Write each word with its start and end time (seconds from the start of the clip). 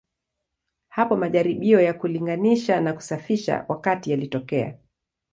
Hapo 0.89 1.15
majaribio 1.17 1.81
ya 1.81 1.93
kulinganisha 1.93 2.81
na 2.81 2.93
kusafisha 2.93 3.65
wakati 3.67 4.11
yalitokea. 4.11 4.77